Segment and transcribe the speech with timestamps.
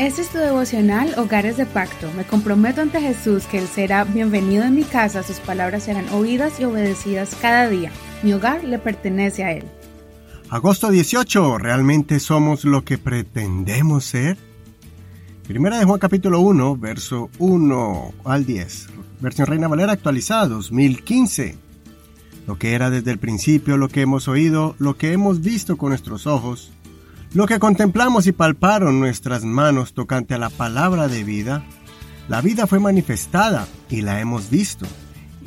[0.00, 2.10] Este es tu devocional Hogares de Pacto.
[2.16, 6.58] Me comprometo ante Jesús que Él será bienvenido en mi casa, sus palabras serán oídas
[6.58, 7.92] y obedecidas cada día.
[8.22, 9.64] Mi hogar le pertenece a Él.
[10.48, 11.58] Agosto 18.
[11.58, 14.38] ¿Realmente somos lo que pretendemos ser?
[15.46, 18.86] Primera de Juan capítulo 1, verso 1 al 10.
[19.20, 21.58] Versión Reina Valera actualizada 2015.
[22.46, 25.90] Lo que era desde el principio, lo que hemos oído, lo que hemos visto con
[25.90, 26.72] nuestros ojos,
[27.32, 31.64] lo que contemplamos y palparon nuestras manos tocante a la palabra de vida,
[32.28, 34.86] la vida fue manifestada y la hemos visto.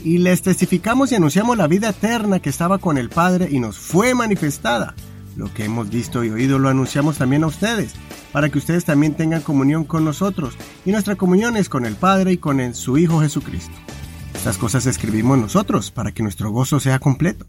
[0.03, 3.77] Y les testificamos y anunciamos la vida eterna que estaba con el Padre y nos
[3.77, 4.95] fue manifestada.
[5.35, 7.93] Lo que hemos visto y oído lo anunciamos también a ustedes,
[8.31, 10.55] para que ustedes también tengan comunión con nosotros.
[10.85, 13.73] Y nuestra comunión es con el Padre y con su Hijo Jesucristo.
[14.33, 17.45] Estas cosas escribimos nosotros para que nuestro gozo sea completo.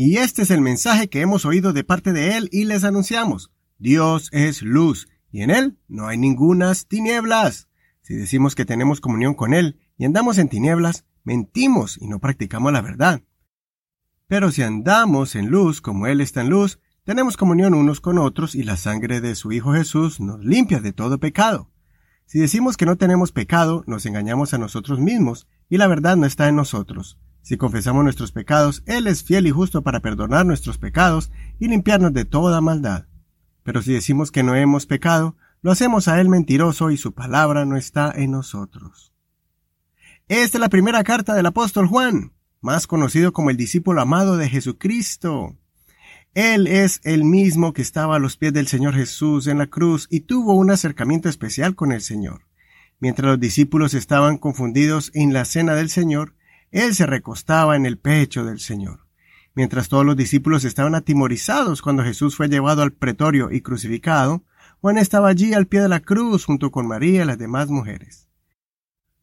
[0.00, 3.50] Y este es el mensaje que hemos oído de parte de Él y les anunciamos.
[3.78, 7.66] Dios es luz, y en Él no hay ningunas tinieblas.
[8.02, 12.72] Si decimos que tenemos comunión con Él y andamos en tinieblas, mentimos y no practicamos
[12.72, 13.22] la verdad.
[14.28, 18.54] Pero si andamos en luz como Él está en luz, tenemos comunión unos con otros
[18.54, 21.72] y la sangre de su Hijo Jesús nos limpia de todo pecado.
[22.24, 26.24] Si decimos que no tenemos pecado, nos engañamos a nosotros mismos y la verdad no
[26.24, 27.18] está en nosotros.
[27.48, 32.12] Si confesamos nuestros pecados, Él es fiel y justo para perdonar nuestros pecados y limpiarnos
[32.12, 33.06] de toda maldad.
[33.62, 37.64] Pero si decimos que no hemos pecado, lo hacemos a Él mentiroso y su palabra
[37.64, 39.14] no está en nosotros.
[40.28, 44.50] Esta es la primera carta del apóstol Juan, más conocido como el discípulo amado de
[44.50, 45.56] Jesucristo.
[46.34, 50.06] Él es el mismo que estaba a los pies del Señor Jesús en la cruz
[50.10, 52.42] y tuvo un acercamiento especial con el Señor.
[53.00, 56.34] Mientras los discípulos estaban confundidos en la cena del Señor,
[56.70, 59.06] él se recostaba en el pecho del Señor.
[59.54, 64.44] Mientras todos los discípulos estaban atimorizados cuando Jesús fue llevado al pretorio y crucificado,
[64.80, 68.28] Juan estaba allí al pie de la cruz junto con María y las demás mujeres.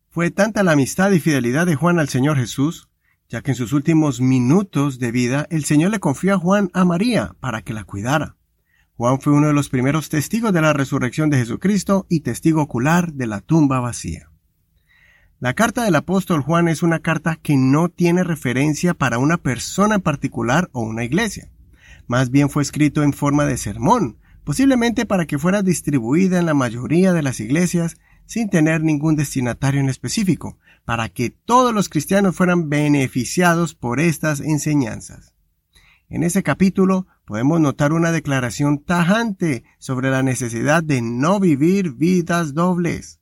[0.10, 2.90] Fue tanta la amistad y fidelidad de Juan al Señor Jesús,
[3.30, 6.86] ya que en sus últimos minutos de vida el Señor le confió a Juan a
[6.86, 8.36] María para que la cuidara.
[8.98, 13.14] Juan fue uno de los primeros testigos de la resurrección de Jesucristo y testigo ocular
[13.14, 14.30] de la tumba vacía.
[15.42, 19.96] La carta del apóstol Juan es una carta que no tiene referencia para una persona
[19.96, 21.52] en particular o una iglesia.
[22.08, 26.54] Más bien fue escrito en forma de sermón, posiblemente para que fuera distribuida en la
[26.54, 32.34] mayoría de las iglesias sin tener ningún destinatario en específico, para que todos los cristianos
[32.36, 35.34] fueran beneficiados por estas enseñanzas.
[36.08, 42.54] En ese capítulo podemos notar una declaración tajante sobre la necesidad de no vivir vidas
[42.54, 43.20] dobles.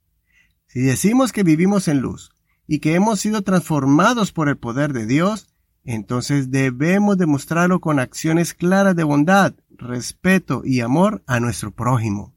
[0.74, 2.32] Si decimos que vivimos en luz
[2.66, 5.54] y que hemos sido transformados por el poder de Dios,
[5.84, 12.34] entonces debemos demostrarlo con acciones claras de bondad, respeto y amor a nuestro prójimo.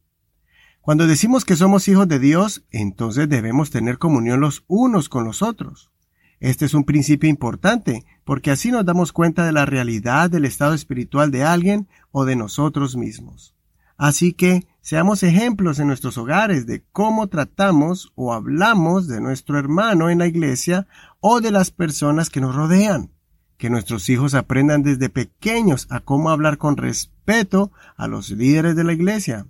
[0.82, 5.40] Cuando decimos que somos hijos de Dios, entonces debemos tener comunión los unos con los
[5.40, 5.90] otros.
[6.38, 10.74] Este es un principio importante, porque así nos damos cuenta de la realidad del estado
[10.74, 13.55] espiritual de alguien o de nosotros mismos.
[13.96, 20.10] Así que seamos ejemplos en nuestros hogares de cómo tratamos o hablamos de nuestro hermano
[20.10, 20.86] en la iglesia
[21.20, 23.10] o de las personas que nos rodean.
[23.56, 28.84] Que nuestros hijos aprendan desde pequeños a cómo hablar con respeto a los líderes de
[28.84, 29.46] la iglesia,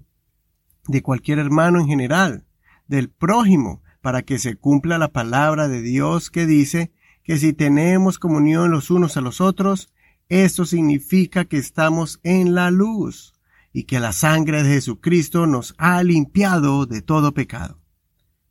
[0.86, 2.44] de cualquier hermano en general,
[2.86, 6.92] del prójimo, para que se cumpla la palabra de Dios que dice
[7.24, 9.92] que si tenemos comunión los unos a los otros,
[10.28, 13.35] esto significa que estamos en la luz
[13.76, 17.78] y que la sangre de Jesucristo nos ha limpiado de todo pecado.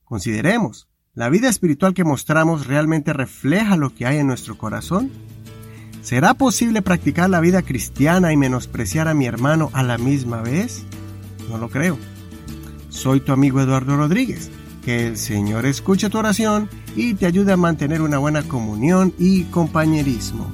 [0.03, 5.09] Consideremos, ¿la vida espiritual que mostramos realmente refleja lo que hay en nuestro corazón?
[6.03, 10.83] ¿Será posible practicar la vida cristiana y menospreciar a mi hermano a la misma vez?
[11.49, 11.97] No lo creo.
[12.89, 14.51] Soy tu amigo Eduardo Rodríguez.
[14.83, 19.45] Que el Señor escuche tu oración y te ayude a mantener una buena comunión y
[19.45, 20.51] compañerismo.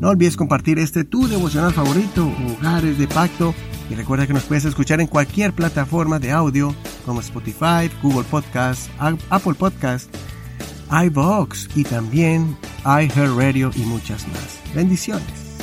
[0.00, 3.52] No olvides compartir este tu devocional favorito, Hogares de Pacto,
[3.90, 6.74] y recuerda que nos puedes escuchar en cualquier plataforma de audio
[7.04, 8.90] como Spotify, Google Podcast,
[9.30, 10.14] Apple Podcast,
[10.90, 14.60] iVoox y también iHeartRadio y muchas más.
[14.74, 15.57] Bendiciones.